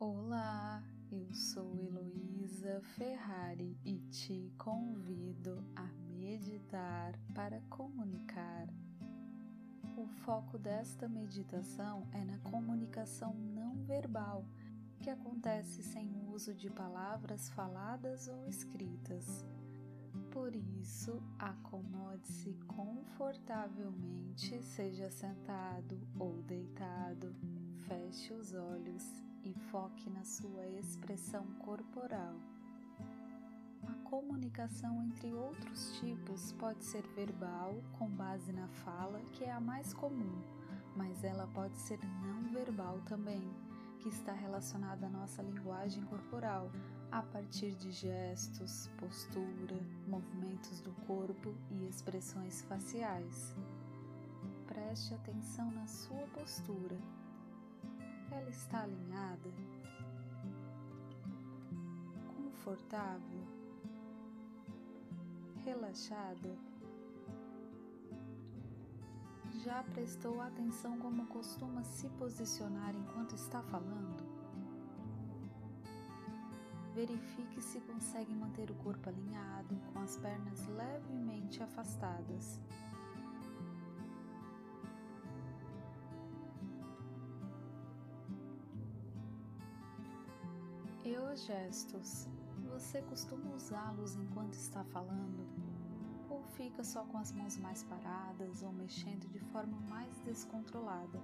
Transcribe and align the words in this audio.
Olá, 0.00 0.80
eu 1.10 1.34
sou 1.34 1.76
Heloísa 1.76 2.80
Ferrari 2.94 3.76
e 3.84 3.98
te 4.12 4.52
convido 4.56 5.64
a 5.74 5.82
meditar 6.16 7.18
para 7.34 7.60
comunicar. 7.62 8.68
O 9.96 10.06
foco 10.06 10.56
desta 10.56 11.08
meditação 11.08 12.06
é 12.12 12.24
na 12.24 12.38
comunicação 12.38 13.34
não 13.34 13.74
verbal, 13.86 14.46
que 15.00 15.10
acontece 15.10 15.82
sem 15.82 16.14
o 16.14 16.30
uso 16.30 16.54
de 16.54 16.70
palavras 16.70 17.50
faladas 17.50 18.28
ou 18.28 18.46
escritas. 18.46 19.44
Por 20.30 20.54
isso, 20.54 21.20
acomode-se 21.40 22.52
confortavelmente, 22.68 24.62
seja 24.62 25.10
sentado 25.10 26.00
ou 26.16 26.40
deitado, 26.42 27.34
feche 27.88 28.32
os 28.32 28.54
olhos 28.54 29.26
e 29.44 29.52
foque 29.70 30.10
na 30.10 30.24
sua 30.24 30.66
expressão 30.66 31.44
corporal. 31.58 32.34
A 33.86 33.94
comunicação 34.08 35.02
entre 35.02 35.32
outros 35.32 35.98
tipos 35.98 36.52
pode 36.52 36.84
ser 36.84 37.06
verbal, 37.14 37.82
com 37.98 38.08
base 38.08 38.52
na 38.52 38.68
fala, 38.68 39.20
que 39.32 39.44
é 39.44 39.52
a 39.52 39.60
mais 39.60 39.94
comum, 39.94 40.42
mas 40.96 41.24
ela 41.24 41.46
pode 41.48 41.76
ser 41.78 41.98
não 42.22 42.52
verbal 42.52 43.00
também, 43.06 43.42
que 43.98 44.08
está 44.08 44.32
relacionada 44.32 45.06
à 45.06 45.10
nossa 45.10 45.42
linguagem 45.42 46.04
corporal, 46.04 46.70
a 47.10 47.22
partir 47.22 47.74
de 47.74 47.90
gestos, 47.90 48.88
postura, 48.98 49.80
movimentos 50.06 50.80
do 50.80 50.92
corpo 51.06 51.54
e 51.70 51.86
expressões 51.86 52.62
faciais. 52.62 53.56
Preste 54.66 55.14
atenção 55.14 55.70
na 55.70 55.86
sua 55.86 56.26
postura 56.34 56.98
ela 58.38 58.50
está 58.50 58.82
alinhada? 58.82 59.50
Confortável? 62.36 63.46
Relaxada? 65.64 66.56
Já 69.64 69.82
prestou 69.82 70.40
atenção 70.40 70.98
como 70.98 71.26
costuma 71.26 71.82
se 71.82 72.08
posicionar 72.10 72.94
enquanto 72.94 73.34
está 73.34 73.60
falando? 73.62 74.22
Verifique 76.94 77.60
se 77.60 77.80
consegue 77.80 78.34
manter 78.34 78.70
o 78.70 78.74
corpo 78.76 79.08
alinhado, 79.08 79.74
com 79.92 80.00
as 80.00 80.16
pernas 80.16 80.66
levemente 80.68 81.62
afastadas. 81.62 82.60
E 91.08 91.16
os 91.16 91.46
gestos? 91.46 92.28
Você 92.70 93.00
costuma 93.00 93.54
usá-los 93.54 94.14
enquanto 94.14 94.52
está 94.52 94.84
falando? 94.84 95.48
Ou 96.28 96.42
fica 96.48 96.84
só 96.84 97.02
com 97.02 97.16
as 97.16 97.32
mãos 97.32 97.56
mais 97.56 97.82
paradas 97.82 98.62
ou 98.62 98.70
mexendo 98.74 99.26
de 99.32 99.38
forma 99.38 99.80
mais 99.88 100.20
descontrolada? 100.20 101.18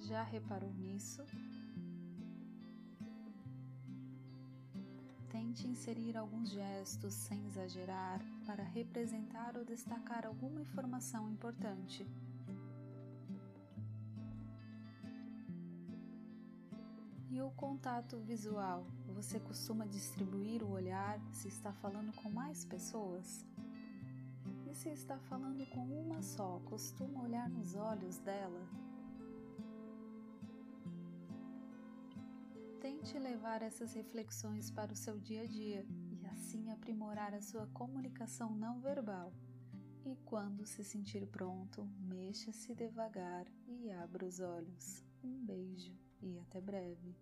Já 0.00 0.22
reparou 0.22 0.70
nisso? 0.74 1.24
Tente 5.30 5.66
inserir 5.66 6.18
alguns 6.18 6.50
gestos 6.50 7.14
sem 7.14 7.46
exagerar 7.46 8.20
para 8.44 8.64
representar 8.64 9.56
ou 9.56 9.64
destacar 9.64 10.26
alguma 10.26 10.60
informação 10.60 11.30
importante. 11.30 12.06
E 17.30 17.42
o 17.42 17.50
contato 17.50 18.18
visual? 18.20 18.86
Você 19.14 19.38
costuma 19.38 19.86
distribuir 19.86 20.62
o 20.62 20.70
olhar 20.70 21.20
se 21.30 21.46
está 21.46 21.70
falando 21.74 22.10
com 22.14 22.30
mais 22.30 22.64
pessoas? 22.64 23.44
E 24.66 24.74
se 24.74 24.88
está 24.88 25.18
falando 25.18 25.66
com 25.66 25.80
uma 25.80 26.22
só, 26.22 26.58
costuma 26.64 27.22
olhar 27.22 27.46
nos 27.50 27.74
olhos 27.74 28.16
dela? 28.18 28.66
Tente 32.80 33.18
levar 33.18 33.60
essas 33.60 33.92
reflexões 33.92 34.70
para 34.70 34.92
o 34.92 34.96
seu 34.96 35.18
dia 35.18 35.42
a 35.42 35.46
dia 35.46 35.84
e 36.10 36.26
assim 36.28 36.70
aprimorar 36.70 37.34
a 37.34 37.42
sua 37.42 37.66
comunicação 37.66 38.54
não 38.54 38.80
verbal. 38.80 39.34
E 40.06 40.16
quando 40.24 40.64
se 40.64 40.82
sentir 40.82 41.26
pronto, 41.26 41.86
mexa-se 42.00 42.74
devagar 42.74 43.46
e 43.66 43.90
abra 43.90 44.24
os 44.24 44.40
olhos. 44.40 45.07
Um 45.22 45.44
beijo 45.44 45.92
e 46.20 46.38
até 46.40 46.60
breve. 46.60 47.14